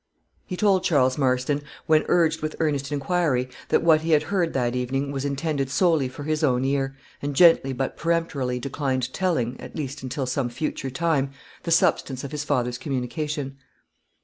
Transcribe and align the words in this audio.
He 0.47 0.57
told 0.57 0.83
Charles 0.83 1.19
Marston, 1.19 1.61
when 1.85 2.05
urged 2.07 2.41
with 2.41 2.55
earnest 2.59 2.91
inquiry, 2.91 3.47
that 3.69 3.83
what 3.83 4.01
he 4.01 4.13
had 4.13 4.23
heard 4.33 4.53
that 4.53 4.75
evening 4.75 5.11
was 5.11 5.25
intended 5.25 5.69
solely 5.69 6.07
for 6.09 6.23
his 6.23 6.43
own 6.43 6.65
ear, 6.65 6.97
and 7.21 7.35
gently 7.35 7.71
but 7.71 7.97
peremptorily 7.97 8.57
declined 8.57 9.13
telling, 9.13 9.59
at 9.61 9.75
least 9.75 10.01
until 10.01 10.25
some 10.25 10.49
future 10.49 10.89
time, 10.89 11.29
the 11.61 11.69
substance 11.71 12.23
of 12.23 12.31
his 12.31 12.43
father's 12.43 12.79
communication. 12.79 13.57